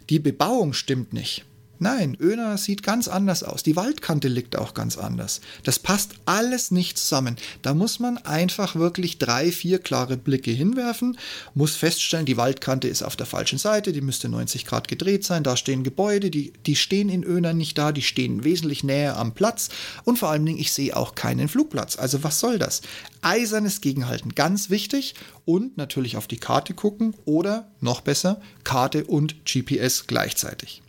[0.10, 1.46] Die Bebauung stimmt nicht.
[1.82, 3.64] Nein, Öner sieht ganz anders aus.
[3.64, 5.40] Die Waldkante liegt auch ganz anders.
[5.64, 7.38] Das passt alles nicht zusammen.
[7.62, 11.18] Da muss man einfach wirklich drei, vier klare Blicke hinwerfen,
[11.54, 15.44] muss feststellen, die Waldkante ist auf der falschen Seite, die müsste 90 Grad gedreht sein,
[15.44, 19.34] da stehen Gebäude, die, die stehen in Öner nicht da, die stehen wesentlich näher am
[19.34, 19.70] Platz
[20.04, 21.98] und vor allen Dingen, ich sehe auch keinen Flugplatz.
[21.98, 22.82] Also was soll das?
[23.22, 25.16] Eisernes Gegenhalten, ganz wichtig
[25.46, 30.82] und natürlich auf die Karte gucken oder noch besser, Karte und GPS gleichzeitig.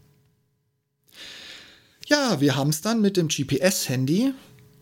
[2.10, 4.34] Ja, wir haben es dann mit dem GPS-Handy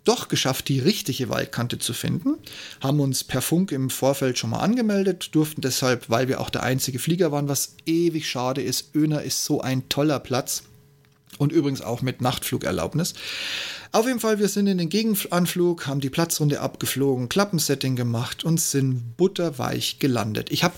[0.05, 2.39] doch geschafft, die richtige Waldkante zu finden,
[2.81, 6.63] haben uns per Funk im Vorfeld schon mal angemeldet, durften deshalb, weil wir auch der
[6.63, 8.95] einzige Flieger waren, was ewig schade ist.
[8.95, 10.63] Öner ist so ein toller Platz
[11.37, 13.13] und übrigens auch mit Nachtflugerlaubnis.
[13.93, 18.59] Auf jeden Fall, wir sind in den Gegenanflug, haben die Platzrunde abgeflogen, Klappensetting gemacht und
[18.59, 20.51] sind butterweich gelandet.
[20.51, 20.77] Ich habe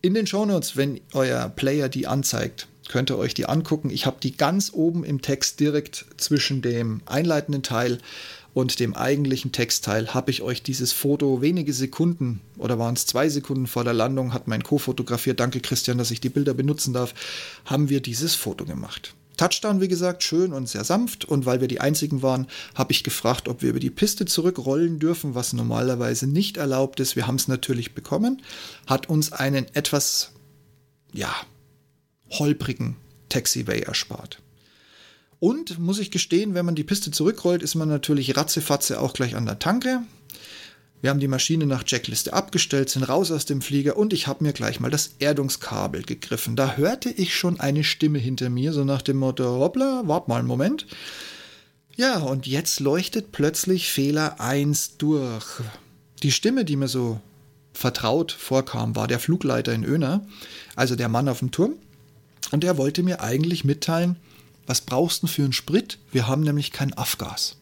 [0.00, 3.90] in den Shownotes, wenn euer Player die anzeigt, könnt ihr euch die angucken.
[3.90, 7.98] Ich habe die ganz oben im Text direkt zwischen dem einleitenden Teil
[8.54, 13.30] und dem eigentlichen Textteil habe ich euch dieses Foto wenige Sekunden oder waren es zwei
[13.30, 17.14] Sekunden vor der Landung, hat mein Co-fotografiert, danke Christian, dass ich die Bilder benutzen darf,
[17.64, 19.14] haben wir dieses Foto gemacht.
[19.38, 21.24] Touchdown, wie gesagt, schön und sehr sanft.
[21.24, 24.98] Und weil wir die einzigen waren, habe ich gefragt, ob wir über die Piste zurückrollen
[24.98, 27.16] dürfen, was normalerweise nicht erlaubt ist.
[27.16, 28.42] Wir haben es natürlich bekommen.
[28.86, 30.32] Hat uns einen etwas,
[31.12, 31.34] ja,
[32.38, 32.96] holprigen
[33.28, 34.40] Taxiway erspart.
[35.40, 39.34] Und muss ich gestehen, wenn man die Piste zurückrollt, ist man natürlich ratzefatze auch gleich
[39.34, 40.02] an der Tanke.
[41.00, 44.44] Wir haben die Maschine nach Checkliste abgestellt, sind raus aus dem Flieger und ich habe
[44.44, 46.54] mir gleich mal das Erdungskabel gegriffen.
[46.54, 50.38] Da hörte ich schon eine Stimme hinter mir, so nach dem Motto, hoppla, wart mal
[50.38, 50.86] einen Moment.
[51.96, 55.44] Ja, und jetzt leuchtet plötzlich Fehler 1 durch.
[56.22, 57.20] Die Stimme, die mir so
[57.72, 60.24] vertraut vorkam, war der Flugleiter in Öner,
[60.76, 61.74] also der Mann auf dem Turm.
[62.50, 64.16] Und er wollte mir eigentlich mitteilen,
[64.66, 65.98] was brauchst du für einen Sprit?
[66.10, 67.56] Wir haben nämlich kein Afgas.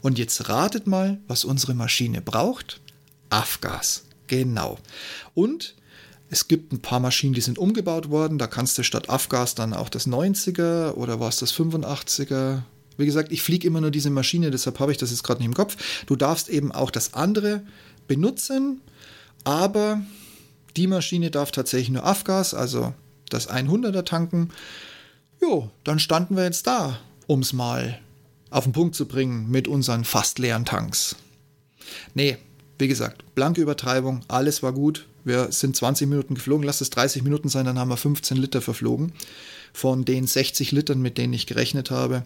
[0.00, 2.80] Und jetzt ratet mal, was unsere Maschine braucht.
[3.30, 4.04] Afgas.
[4.26, 4.78] Genau.
[5.34, 5.74] Und
[6.28, 8.38] es gibt ein paar Maschinen, die sind umgebaut worden.
[8.38, 12.62] Da kannst du statt Afgas dann auch das 90er oder war es das 85er?
[12.96, 15.48] Wie gesagt, ich fliege immer nur diese Maschine, deshalb habe ich das jetzt gerade nicht
[15.48, 15.76] im Kopf.
[16.06, 17.62] Du darfst eben auch das andere
[18.08, 18.80] benutzen,
[19.44, 20.02] aber
[20.76, 22.94] die Maschine darf tatsächlich nur Afgas, also
[23.32, 24.50] das 100er tanken.
[25.40, 27.98] Jo, dann standen wir jetzt da, um es mal
[28.50, 31.16] auf den Punkt zu bringen mit unseren fast leeren Tanks.
[32.14, 32.38] Nee,
[32.78, 35.06] wie gesagt, blanke Übertreibung, alles war gut.
[35.24, 38.60] Wir sind 20 Minuten geflogen, lass es 30 Minuten sein, dann haben wir 15 Liter
[38.60, 39.12] verflogen.
[39.72, 42.24] Von den 60 Litern, mit denen ich gerechnet habe.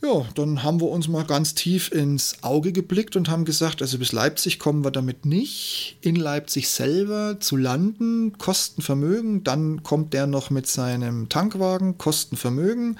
[0.00, 3.98] Ja, dann haben wir uns mal ganz tief ins Auge geblickt und haben gesagt, also
[3.98, 5.98] bis Leipzig kommen wir damit nicht.
[6.02, 9.42] In Leipzig selber zu landen, Kostenvermögen.
[9.42, 12.96] Dann kommt der noch mit seinem Tankwagen, Kostenvermögen.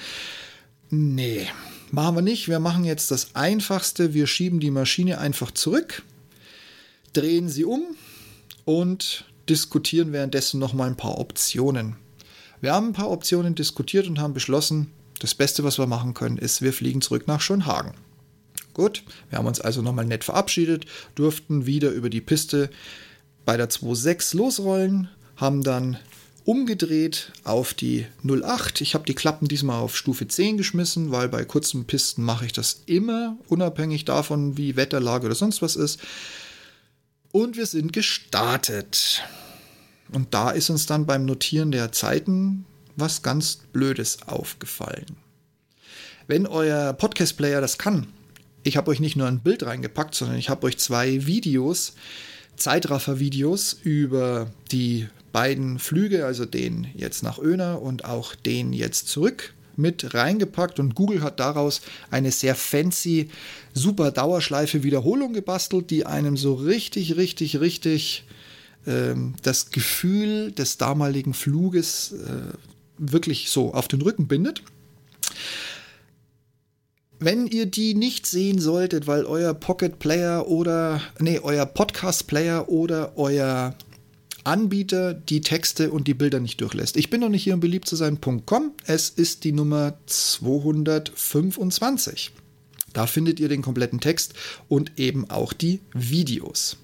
[0.90, 1.46] Nee,
[1.92, 2.48] machen wir nicht.
[2.48, 4.12] Wir machen jetzt das Einfachste.
[4.12, 6.02] Wir schieben die Maschine einfach zurück,
[7.12, 7.82] drehen sie um
[8.64, 11.94] und diskutieren währenddessen noch mal ein paar Optionen.
[12.60, 16.38] Wir haben ein paar Optionen diskutiert und haben beschlossen, das Beste, was wir machen können,
[16.38, 17.94] ist, wir fliegen zurück nach Schönhagen.
[18.74, 22.70] Gut, wir haben uns also nochmal nett verabschiedet, durften wieder über die Piste
[23.44, 25.98] bei der 2.6 losrollen, haben dann
[26.44, 28.80] umgedreht auf die 08.
[28.80, 32.52] Ich habe die Klappen diesmal auf Stufe 10 geschmissen, weil bei kurzen Pisten mache ich
[32.52, 36.00] das immer, unabhängig davon, wie Wetterlage oder sonst was ist.
[37.32, 39.22] Und wir sind gestartet.
[40.10, 42.64] Und da ist uns dann beim Notieren der Zeiten
[42.98, 45.06] was ganz Blödes aufgefallen.
[46.26, 48.06] Wenn euer Podcast-Player das kann,
[48.62, 51.94] ich habe euch nicht nur ein Bild reingepackt, sondern ich habe euch zwei Videos,
[52.56, 59.54] Zeitraffer-Videos über die beiden Flüge, also den jetzt nach Öner und auch den jetzt zurück
[59.76, 61.80] mit reingepackt und Google hat daraus
[62.10, 63.30] eine sehr fancy,
[63.74, 68.24] super Dauerschleife Wiederholung gebastelt, die einem so richtig, richtig, richtig
[68.86, 72.56] ähm, das Gefühl des damaligen Fluges äh,
[72.98, 74.62] wirklich so auf den Rücken bindet.
[77.20, 82.68] Wenn ihr die nicht sehen solltet, weil euer Pocket Player oder, nee, euer Podcast Player
[82.68, 83.74] oder euer
[84.44, 86.96] Anbieter die Texte und die Bilder nicht durchlässt.
[86.96, 88.72] Ich bin noch nicht hier, um beliebt zu sein.com.
[88.86, 92.32] Es ist die Nummer 225.
[92.92, 94.34] Da findet ihr den kompletten Text
[94.68, 96.76] und eben auch die Videos.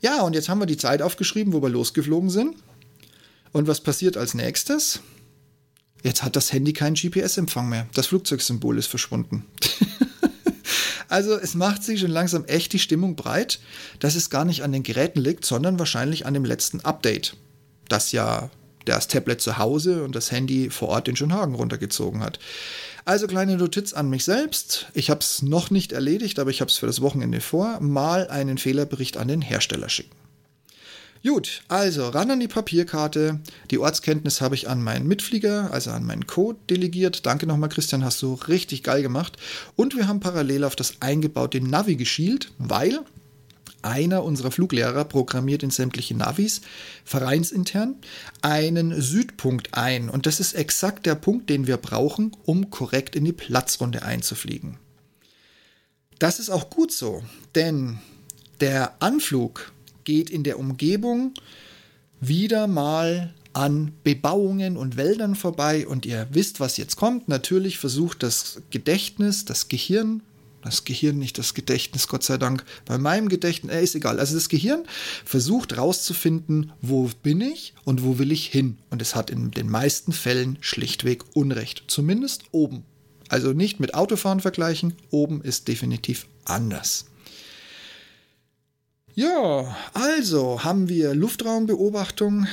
[0.00, 2.56] Ja, und jetzt haben wir die Zeit aufgeschrieben, wo wir losgeflogen sind.
[3.56, 5.00] Und was passiert als nächstes?
[6.02, 7.86] Jetzt hat das Handy keinen GPS-Empfang mehr.
[7.94, 9.46] Das Flugzeugsymbol ist verschwunden.
[11.08, 13.58] also es macht sich schon langsam echt die Stimmung breit,
[13.98, 17.34] dass es gar nicht an den Geräten liegt, sondern wahrscheinlich an dem letzten Update,
[17.88, 18.50] das ja
[18.84, 22.38] das Tablet zu Hause und das Handy vor Ort in Schönhagen runtergezogen hat.
[23.06, 24.88] Also kleine Notiz an mich selbst.
[24.92, 27.80] Ich habe es noch nicht erledigt, aber ich habe es für das Wochenende vor.
[27.80, 30.25] Mal einen Fehlerbericht an den Hersteller schicken.
[31.22, 33.40] Gut, also ran an die Papierkarte.
[33.70, 37.26] Die Ortskenntnis habe ich an meinen Mitflieger, also an meinen Code delegiert.
[37.26, 39.36] Danke nochmal, Christian, hast du richtig geil gemacht.
[39.74, 43.00] Und wir haben parallel auf das eingebaute Navi geschielt, weil
[43.82, 46.60] einer unserer Fluglehrer programmiert in sämtliche Navis
[47.04, 47.96] vereinsintern
[48.42, 50.08] einen Südpunkt ein.
[50.10, 54.78] Und das ist exakt der Punkt, den wir brauchen, um korrekt in die Platzrunde einzufliegen.
[56.18, 57.22] Das ist auch gut so,
[57.54, 57.98] denn
[58.60, 59.72] der Anflug
[60.06, 61.34] geht in der Umgebung
[62.20, 67.28] wieder mal an Bebauungen und Wäldern vorbei und ihr wisst, was jetzt kommt.
[67.28, 70.22] Natürlich versucht das Gedächtnis, das Gehirn,
[70.62, 74.18] das Gehirn, nicht das Gedächtnis, Gott sei Dank, bei meinem Gedächtnis, äh, ist egal.
[74.18, 74.84] Also das Gehirn
[75.24, 78.78] versucht rauszufinden, wo bin ich und wo will ich hin.
[78.90, 81.84] Und es hat in den meisten Fällen schlichtweg Unrecht.
[81.86, 82.84] Zumindest oben.
[83.28, 87.06] Also nicht mit Autofahren vergleichen, oben ist definitiv anders.
[89.16, 92.46] Ja, also haben wir Luftraumbeobachtung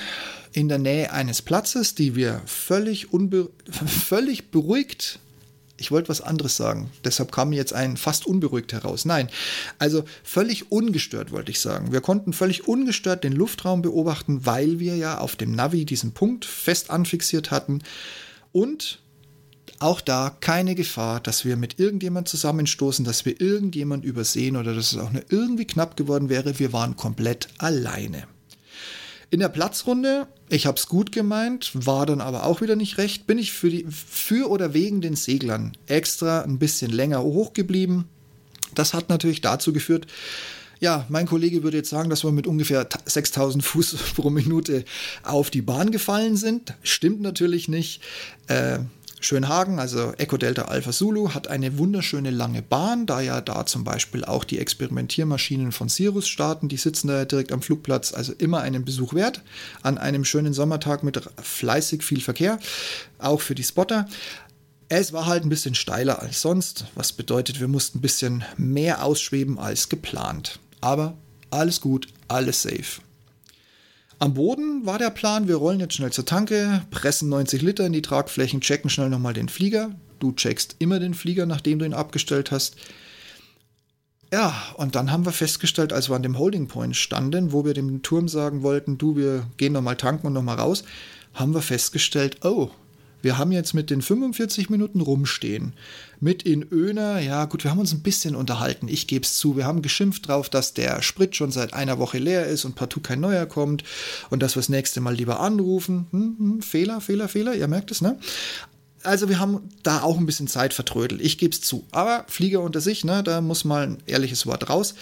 [0.54, 3.10] in der Nähe eines Platzes, die wir völlig,
[3.86, 5.19] völlig beruhigt
[5.78, 6.89] ich wollte was anderes sagen.
[7.04, 9.04] Deshalb kam mir jetzt ein fast unberuhigt heraus.
[9.04, 9.28] Nein,
[9.80, 11.91] also völlig ungestört wollte ich sagen.
[11.91, 16.45] Wir konnten völlig ungestört den Luftraum beobachten, weil wir ja auf dem Navi diesen Punkt
[16.45, 17.82] fest anfixiert hatten.
[18.54, 18.99] Und
[19.80, 24.94] auch da keine Gefahr, dass wir mit irgendjemand zusammenstoßen, dass wir irgendjemand übersehen oder dass
[24.94, 26.60] es auch nur irgendwie knapp geworden wäre.
[26.60, 28.28] Wir waren komplett alleine.
[29.30, 33.26] In der Platzrunde, ich habe es gut gemeint, war dann aber auch wieder nicht recht,
[33.26, 38.06] bin ich für, die, für oder wegen den Seglern extra ein bisschen länger hochgeblieben.
[38.76, 40.06] Das hat natürlich dazu geführt,
[40.80, 44.84] ja, mein Kollege würde jetzt sagen, dass wir mit ungefähr 6000 Fuß pro Minute
[45.24, 46.74] auf die Bahn gefallen sind.
[46.84, 48.02] Stimmt natürlich nicht.
[48.48, 48.80] Äh,
[49.26, 53.84] Schönhagen, also Echo Delta Alpha Zulu, hat eine wunderschöne lange Bahn, da ja da zum
[53.84, 56.70] Beispiel auch die Experimentiermaschinen von Cirrus starten.
[56.70, 59.42] Die sitzen da direkt am Flugplatz, also immer einen Besuch wert.
[59.82, 62.60] An einem schönen Sommertag mit fleißig viel Verkehr,
[63.20, 64.08] auch für die Spotter.
[64.90, 69.04] Es war halt ein bisschen steiler als sonst, was bedeutet, wir mussten ein bisschen mehr
[69.04, 70.60] ausschweben als geplant.
[70.82, 71.16] Aber
[71.50, 73.02] alles gut, alles safe.
[74.24, 77.92] Am Boden war der Plan, wir rollen jetzt schnell zur Tanke, pressen 90 Liter in
[77.92, 79.92] die Tragflächen, checken schnell nochmal den Flieger.
[80.20, 82.78] Du checkst immer den Flieger, nachdem du ihn abgestellt hast.
[84.32, 87.74] Ja, und dann haben wir festgestellt, als wir an dem Holding Point standen, wo wir
[87.74, 90.86] dem Turm sagen wollten, du, wir gehen nochmal tanken und nochmal raus,
[91.34, 92.70] haben wir festgestellt, oh,
[93.24, 95.74] wir haben jetzt mit den 45 Minuten rumstehen,
[96.20, 99.58] mit in Öner, ja gut, wir haben uns ein bisschen unterhalten, ich gebe es zu,
[99.58, 103.02] wir haben geschimpft drauf, dass der Sprit schon seit einer Woche leer ist und partout
[103.02, 103.84] kein neuer kommt
[104.30, 106.08] und dass wir das nächste Mal lieber anrufen.
[106.12, 108.20] Hm, hm, Fehler, Fehler, Fehler, ihr merkt es, ne?
[109.04, 111.86] Also wir haben da auch ein bisschen Zeit vertrödelt, ich gebe es zu.
[111.92, 114.96] Aber Flieger unter sich, ne, da muss mal ein ehrliches Wort raus.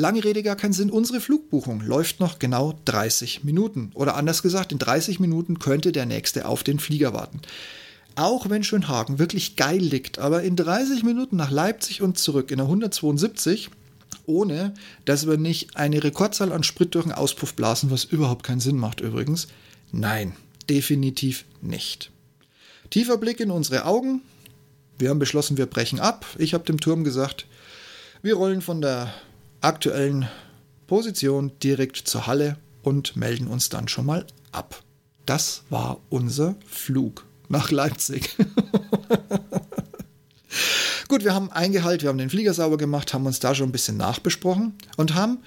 [0.00, 0.88] Lange Rede gar keinen Sinn.
[0.88, 3.90] Unsere Flugbuchung läuft noch genau 30 Minuten.
[3.92, 7.42] Oder anders gesagt, in 30 Minuten könnte der nächste auf den Flieger warten.
[8.14, 12.56] Auch wenn Schönhagen wirklich geil liegt, aber in 30 Minuten nach Leipzig und zurück in
[12.56, 13.68] der 172,
[14.24, 14.72] ohne
[15.04, 18.78] dass wir nicht eine Rekordzahl an Sprit durch den Auspuff blasen, was überhaupt keinen Sinn
[18.78, 19.48] macht übrigens.
[19.92, 20.32] Nein,
[20.70, 22.10] definitiv nicht.
[22.88, 24.22] Tiefer Blick in unsere Augen.
[24.98, 26.24] Wir haben beschlossen, wir brechen ab.
[26.38, 27.44] Ich habe dem Turm gesagt,
[28.22, 29.12] wir rollen von der
[29.60, 30.28] aktuellen
[30.86, 34.82] Position direkt zur Halle und melden uns dann schon mal ab.
[35.26, 38.36] Das war unser Flug nach Leipzig.
[41.08, 43.72] Gut, wir haben eingehalt, wir haben den Flieger sauber gemacht, haben uns da schon ein
[43.72, 45.38] bisschen nachbesprochen und haben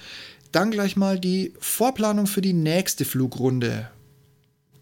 [0.52, 3.90] dann gleich mal die Vorplanung für die nächste Flugrunde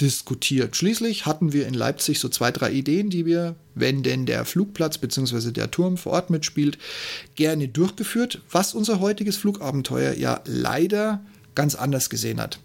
[0.00, 0.76] diskutiert.
[0.76, 4.98] Schließlich hatten wir in Leipzig so zwei, drei Ideen, die wir, wenn denn der Flugplatz
[4.98, 5.52] bzw.
[5.52, 6.78] der Turm vor Ort mitspielt,
[7.34, 11.20] gerne durchgeführt, was unser heutiges Flugabenteuer ja leider
[11.54, 12.58] ganz anders gesehen hat.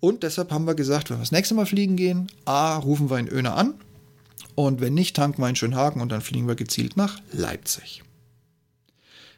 [0.00, 3.18] Und deshalb haben wir gesagt, wenn wir das nächste Mal fliegen gehen, A, rufen wir
[3.18, 3.74] in Öner an
[4.54, 8.02] und wenn nicht, tanken wir in Schönhagen und dann fliegen wir gezielt nach Leipzig.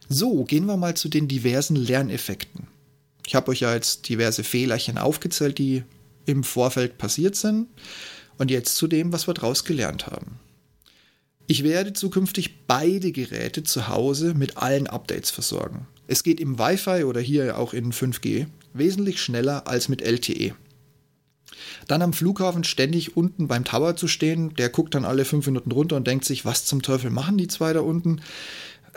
[0.08, 2.66] So, gehen wir mal zu den diversen Lerneffekten.
[3.26, 5.84] Ich habe euch ja jetzt diverse Fehlerchen aufgezählt, die
[6.28, 7.68] im Vorfeld passiert sind.
[8.38, 10.38] Und jetzt zu dem, was wir daraus gelernt haben.
[11.48, 15.88] Ich werde zukünftig beide Geräte zu Hause mit allen Updates versorgen.
[16.06, 20.54] Es geht im Wi-Fi oder hier auch in 5G wesentlich schneller als mit LTE.
[21.86, 25.72] Dann am Flughafen ständig unten beim Tower zu stehen, der guckt dann alle fünf Minuten
[25.72, 28.20] runter und denkt sich, was zum Teufel machen die zwei da unten?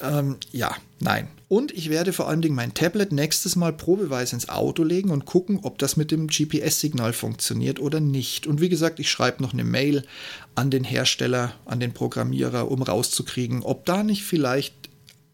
[0.01, 1.27] Ähm, ja, nein.
[1.47, 5.25] Und ich werde vor allen Dingen mein Tablet nächstes Mal probeweise ins Auto legen und
[5.25, 8.47] gucken, ob das mit dem GPS-Signal funktioniert oder nicht.
[8.47, 10.05] Und wie gesagt, ich schreibe noch eine Mail
[10.55, 14.73] an den Hersteller, an den Programmierer, um rauszukriegen, ob da nicht vielleicht,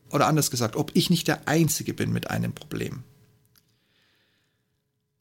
[0.10, 3.04] oder anders gesagt, ob ich nicht der Einzige bin mit einem Problem.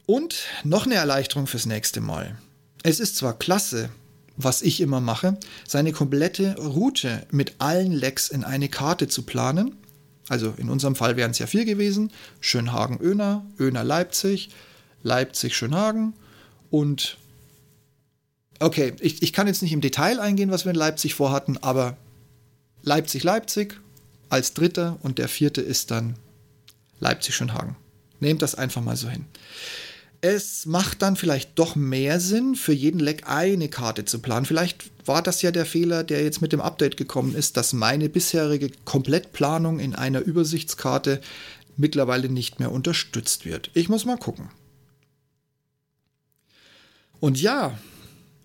[0.07, 2.39] Und noch eine Erleichterung fürs nächste Mal.
[2.83, 3.91] Es ist zwar klasse,
[4.37, 9.77] was ich immer mache, seine komplette Route mit allen Lecks in eine Karte zu planen.
[10.29, 12.13] Also in unserem Fall wären es ja vier gewesen.
[12.41, 14.51] Schönhagen-Öner, Öner-Leipzig,
[15.03, 16.15] Leipzig-Schönhagen
[16.71, 17.17] und
[18.59, 21.97] okay, ich, ich kann jetzt nicht im Detail eingehen, was wir in Leipzig vorhatten, aber
[22.83, 23.75] Leipzig-Leipzig
[24.29, 26.17] als dritter und der vierte ist dann
[26.99, 27.77] Leipzig-Schönhagen.
[28.21, 29.27] Nehmt das einfach mal so hin.
[30.21, 34.47] Es macht dann vielleicht doch mehr Sinn, für jeden Leck eine Karte zu planen.
[34.47, 38.09] Vielleicht war das ja der Fehler, der jetzt mit dem Update gekommen ist, dass meine
[38.09, 41.21] bisherige Komplettplanung in einer Übersichtskarte
[41.77, 43.71] mittlerweile nicht mehr unterstützt wird.
[43.75, 44.49] Ich muss mal gucken.
[47.21, 47.79] Und ja,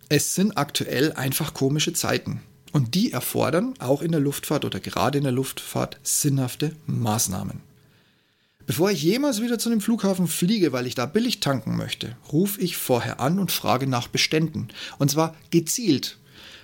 [0.09, 2.41] es sind aktuell einfach komische Zeiten.
[2.71, 7.70] Und die erfordern auch in der Luftfahrt oder gerade in der Luftfahrt sinnhafte Maßnahmen.
[8.71, 12.61] Bevor ich jemals wieder zu dem Flughafen fliege, weil ich da billig tanken möchte, rufe
[12.61, 14.69] ich vorher an und frage nach Beständen.
[14.97, 16.19] Und zwar gezielt.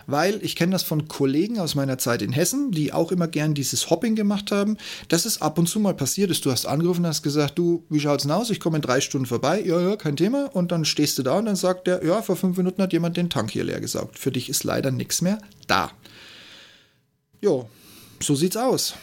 [0.06, 3.54] Weil ich kenne das von Kollegen aus meiner Zeit in Hessen, die auch immer gern
[3.54, 4.78] dieses Hopping gemacht haben,
[5.10, 6.46] dass es ab und zu mal passiert ist.
[6.46, 8.52] Du hast angerufen und hast gesagt, du, wie schaut's denn aus?
[8.52, 9.62] Ich komme in drei Stunden vorbei.
[9.62, 10.46] Ja, ja, kein Thema.
[10.56, 13.18] Und dann stehst du da und dann sagt der, ja, vor fünf Minuten hat jemand
[13.18, 14.18] den Tank hier leer gesaugt.
[14.18, 15.92] Für dich ist leider nichts mehr da.
[17.42, 17.68] Jo,
[18.22, 18.94] so sieht's aus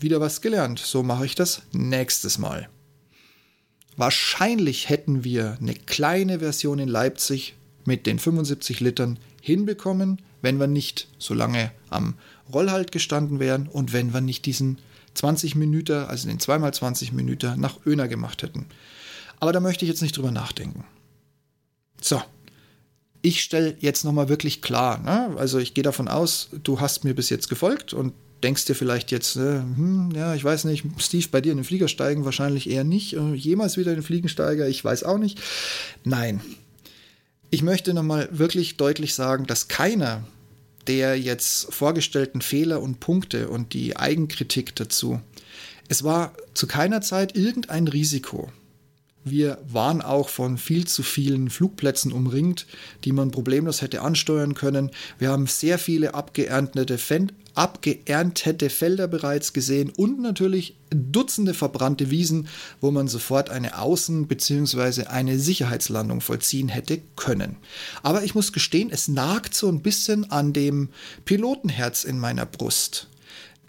[0.00, 0.78] wieder was gelernt.
[0.78, 2.68] So mache ich das nächstes Mal.
[3.96, 10.66] Wahrscheinlich hätten wir eine kleine Version in Leipzig mit den 75 Litern hinbekommen, wenn wir
[10.66, 12.14] nicht so lange am
[12.52, 14.78] Rollhalt gestanden wären und wenn wir nicht diesen
[15.14, 18.66] 20 Minuten, also den 2x20 Minuten nach Öner gemacht hätten.
[19.38, 20.84] Aber da möchte ich jetzt nicht drüber nachdenken.
[22.00, 22.22] So,
[23.22, 25.36] ich stelle jetzt nochmal wirklich klar, ne?
[25.38, 29.10] also ich gehe davon aus, du hast mir bis jetzt gefolgt und denkst dir vielleicht
[29.10, 32.70] jetzt, äh, hm, ja, ich weiß nicht, Steve, bei dir in den Flieger steigen wahrscheinlich
[32.70, 33.14] eher nicht.
[33.14, 35.40] Äh, jemals wieder in den Fliegensteiger, ich weiß auch nicht.
[36.04, 36.40] Nein.
[37.50, 40.24] Ich möchte nochmal wirklich deutlich sagen, dass keiner
[40.86, 45.20] der jetzt vorgestellten Fehler und Punkte und die Eigenkritik dazu,
[45.88, 48.50] es war zu keiner Zeit irgendein Risiko.
[49.24, 52.66] Wir waren auch von viel zu vielen Flugplätzen umringt,
[53.04, 54.90] die man problemlos hätte ansteuern können.
[55.18, 56.98] Wir haben sehr viele abgeerntete,
[57.54, 62.48] abgeerntete Felder bereits gesehen und natürlich Dutzende verbrannte Wiesen,
[62.80, 65.04] wo man sofort eine Außen- bzw.
[65.04, 67.56] eine Sicherheitslandung vollziehen hätte können.
[68.02, 70.88] Aber ich muss gestehen, es nagt so ein bisschen an dem
[71.26, 73.08] Pilotenherz in meiner Brust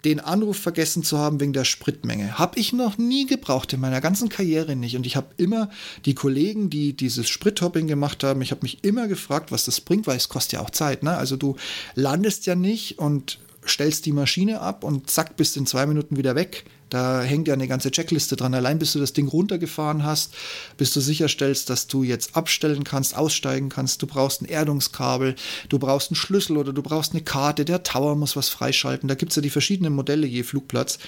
[0.04, 2.38] den Anruf vergessen zu haben wegen der Spritmenge.
[2.38, 4.96] Habe ich noch nie gebraucht in meiner ganzen Karriere nicht.
[4.96, 5.70] Und ich habe immer
[6.04, 10.06] die Kollegen, die dieses Sprithopping gemacht haben, ich habe mich immer gefragt, was das bringt,
[10.06, 11.02] weil es kostet ja auch Zeit.
[11.02, 11.16] Ne?
[11.16, 11.56] Also du
[11.94, 16.34] landest ja nicht und stellst die Maschine ab und zack, bist in zwei Minuten wieder
[16.34, 16.64] weg.
[16.92, 18.52] Da hängt ja eine ganze Checkliste dran.
[18.52, 20.34] Allein bis du das Ding runtergefahren hast,
[20.76, 24.02] bis du sicherstellst, dass du jetzt abstellen kannst, aussteigen kannst.
[24.02, 25.34] Du brauchst ein Erdungskabel,
[25.70, 27.64] du brauchst einen Schlüssel oder du brauchst eine Karte.
[27.64, 29.08] Der Tower muss was freischalten.
[29.08, 30.98] Da gibt es ja die verschiedenen Modelle je Flugplatz.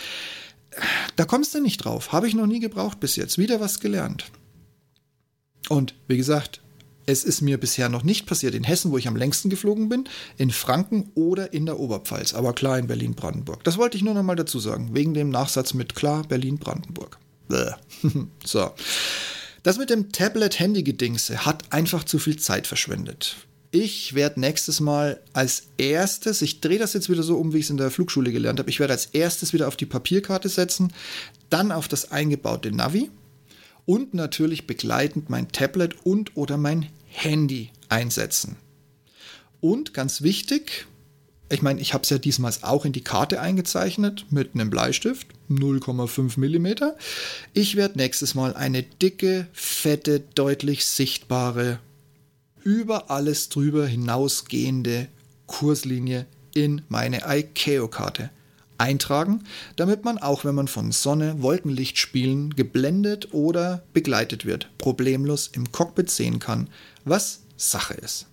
[1.17, 2.13] Da kommst du nicht drauf.
[2.13, 3.37] Habe ich noch nie gebraucht bis jetzt.
[3.37, 4.25] Wieder was gelernt.
[5.69, 6.63] Und wie gesagt,
[7.07, 10.05] es ist mir bisher noch nicht passiert in Hessen, wo ich am längsten geflogen bin,
[10.37, 13.63] in Franken oder in der Oberpfalz, aber klar in Berlin-Brandenburg.
[13.65, 17.19] Das wollte ich nur noch mal dazu sagen, wegen dem Nachsatz mit klar Berlin-Brandenburg.
[18.45, 18.71] so.
[19.63, 23.37] Das mit dem Tablet-Handy-Gedingse hat einfach zu viel Zeit verschwendet.
[23.71, 27.65] Ich werde nächstes Mal als erstes, ich drehe das jetzt wieder so um, wie ich
[27.65, 30.93] es in der Flugschule gelernt habe, ich werde als erstes wieder auf die Papierkarte setzen,
[31.51, 33.11] dann auf das eingebaute Navi,
[33.87, 38.57] und natürlich begleitend mein Tablet und oder mein Handy einsetzen.
[39.61, 40.87] Und ganz wichtig,
[41.51, 45.29] ich meine, ich habe es ja diesmal auch in die Karte eingezeichnet mit einem Bleistift,
[45.51, 46.95] 0,5 mm.
[47.53, 51.79] Ich werde nächstes Mal eine dicke, fette, deutlich sichtbare,
[52.63, 55.09] über alles drüber hinausgehende
[55.47, 58.31] Kurslinie in meine ICAO-Karte
[58.79, 59.45] eintragen,
[59.77, 66.11] damit man auch wenn man von Sonne, Wolkenlichtspielen geblendet oder begleitet wird, problemlos im Cockpit
[66.11, 66.69] sehen kann,
[67.05, 68.27] was Sache ist.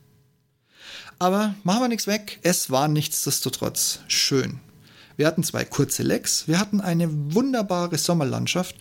[1.19, 4.59] Aber machen wir nichts weg, es war nichtsdestotrotz schön.
[5.17, 8.75] Wir hatten zwei kurze Lecks, wir hatten eine wunderbare Sommerlandschaft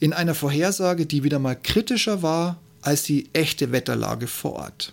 [0.00, 4.92] in einer Vorhersage, die wieder mal kritischer war als die echte Wetterlage vor Ort.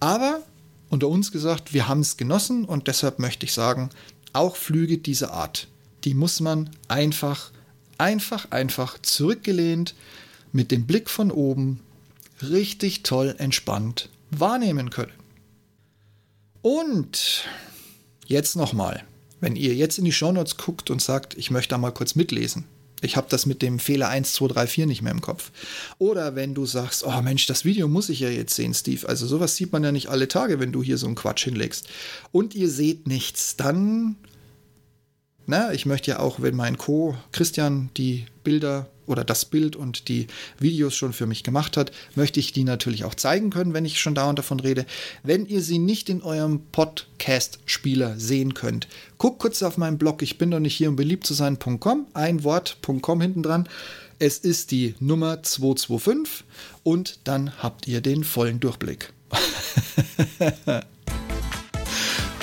[0.00, 0.42] Aber
[0.88, 3.90] unter uns gesagt, wir haben es genossen und deshalb möchte ich sagen,
[4.36, 5.68] auch Flüge dieser Art,
[6.04, 7.50] die muss man einfach,
[7.98, 9.94] einfach, einfach zurückgelehnt
[10.52, 11.80] mit dem Blick von oben
[12.42, 15.12] richtig toll entspannt wahrnehmen können.
[16.62, 17.44] Und
[18.26, 19.04] jetzt nochmal,
[19.40, 22.64] wenn ihr jetzt in die Shownotes guckt und sagt, ich möchte da mal kurz mitlesen.
[23.02, 25.50] Ich habe das mit dem Fehler 1, 2, 3, 4 nicht mehr im Kopf.
[25.98, 29.08] Oder wenn du sagst, oh Mensch, das Video muss ich ja jetzt sehen, Steve.
[29.08, 31.88] Also sowas sieht man ja nicht alle Tage, wenn du hier so einen Quatsch hinlegst.
[32.32, 34.16] Und ihr seht nichts, dann
[35.46, 37.16] na, ich möchte ja auch, wenn mein Co.
[37.30, 40.26] Christian die Bilder oder das Bild und die
[40.58, 44.00] Videos schon für mich gemacht hat, möchte ich die natürlich auch zeigen können, wenn ich
[44.00, 44.86] schon dauernd davon rede.
[45.22, 48.88] Wenn ihr sie nicht in eurem Podcast-Spieler sehen könnt,
[49.18, 52.44] guckt kurz auf meinen Blog, ich bin doch nicht hier, um beliebt zu sein.com, ein
[52.44, 53.68] Wort.com hinten dran.
[54.18, 56.44] Es ist die Nummer 225
[56.82, 59.12] und dann habt ihr den vollen Durchblick.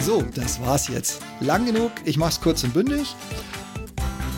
[0.05, 1.21] So, das war's jetzt.
[1.39, 3.15] Lang genug, ich mach's kurz und bündig.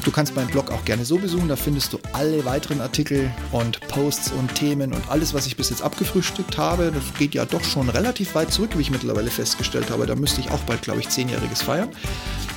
[0.06, 3.82] Du kannst meinen Blog auch gerne so besuchen, da findest du alle weiteren Artikel und
[3.88, 6.92] Posts und Themen und alles, was ich bis jetzt abgefrühstückt habe.
[6.94, 10.06] Das geht ja doch schon relativ weit zurück, wie ich mittlerweile festgestellt habe.
[10.06, 11.90] Da müsste ich auch bald, glaube ich, zehnjähriges feiern.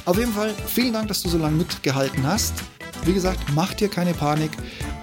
[0.05, 2.53] Auf jeden Fall, vielen Dank, dass du so lange mitgehalten hast.
[3.07, 4.51] Wie gesagt, mach dir keine Panik.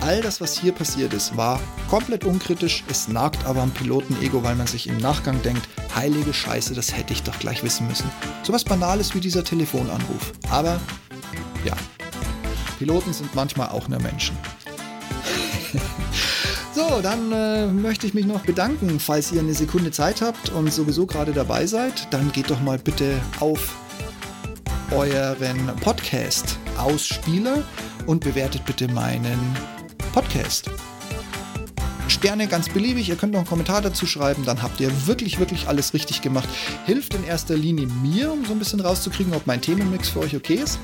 [0.02, 2.84] All das, was hier passiert ist, war komplett unkritisch.
[2.88, 7.12] Es nagt aber am Piloten-Ego, weil man sich im Nachgang denkt, heilige Scheiße, das hätte
[7.12, 8.08] ich doch gleich wissen müssen.
[8.44, 10.34] So was Banales wie dieser Telefonanruf.
[10.52, 10.80] Aber
[11.66, 11.74] ja,
[12.76, 14.38] Piloten sind manchmal auch nur Menschen.
[16.74, 20.74] So, dann äh, möchte ich mich noch bedanken, falls ihr eine Sekunde Zeit habt und
[20.74, 23.78] sowieso gerade dabei seid, dann geht doch mal bitte auf
[24.92, 27.64] euren Podcast Ausspieler
[28.08, 29.40] und bewertet bitte meinen
[30.14, 30.70] Podcast.
[32.10, 35.68] Sterne ganz beliebig, ihr könnt noch einen Kommentar dazu schreiben, dann habt ihr wirklich, wirklich
[35.68, 36.50] alles richtig gemacht.
[36.86, 40.36] Hilft in erster Linie mir, um so ein bisschen rauszukriegen, ob mein Themenmix für euch
[40.36, 40.78] okay ist.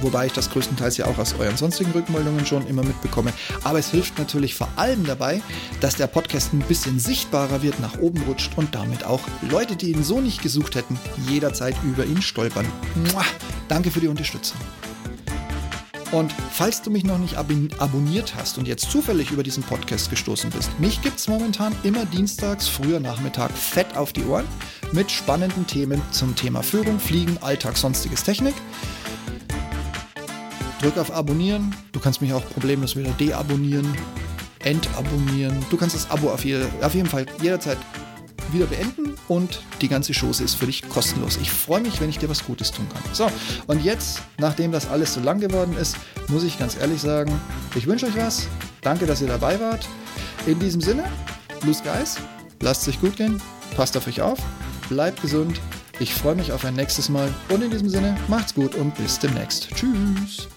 [0.00, 3.32] Wobei ich das größtenteils ja auch aus euren sonstigen Rückmeldungen schon immer mitbekomme.
[3.64, 5.40] Aber es hilft natürlich vor allem dabei,
[5.80, 9.20] dass der Podcast ein bisschen sichtbarer wird, nach oben rutscht und damit auch
[9.50, 12.66] Leute, die ihn so nicht gesucht hätten, jederzeit über ihn stolpern.
[13.12, 13.24] Mua,
[13.68, 14.58] danke für die Unterstützung.
[16.12, 20.08] Und falls du mich noch nicht ab abonniert hast und jetzt zufällig über diesen Podcast
[20.08, 24.46] gestoßen bist, mich gibt es momentan immer dienstags, früher Nachmittag, fett auf die Ohren
[24.92, 28.54] mit spannenden Themen zum Thema Führung, Fliegen, Alltag, sonstiges Technik.
[30.80, 31.74] Drück auf Abonnieren.
[31.92, 33.96] Du kannst mich auch problemlos wieder deabonnieren,
[34.64, 35.64] entabonnieren.
[35.70, 37.78] Du kannst das Abo auf, jede, auf jeden Fall jederzeit
[38.52, 41.38] wieder beenden und die ganze Chose ist für dich kostenlos.
[41.40, 43.02] Ich freue mich, wenn ich dir was Gutes tun kann.
[43.12, 43.30] So,
[43.66, 45.96] und jetzt, nachdem das alles so lang geworden ist,
[46.28, 47.32] muss ich ganz ehrlich sagen,
[47.74, 48.46] ich wünsche euch was.
[48.82, 49.88] Danke, dass ihr dabei wart.
[50.46, 51.04] In diesem Sinne,
[51.60, 52.16] Blue Skies,
[52.60, 53.40] lasst es euch gut gehen,
[53.74, 54.38] passt auf euch auf,
[54.88, 55.60] bleibt gesund.
[55.98, 59.18] Ich freue mich auf ein nächstes Mal und in diesem Sinne, macht's gut und bis
[59.18, 59.70] demnächst.
[59.74, 60.48] Tschüss.